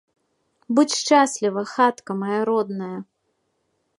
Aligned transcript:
Будзь 0.77 0.95
шчасліва, 1.01 1.61
хатка 1.73 2.11
мая 2.21 2.41
родная! 2.51 2.93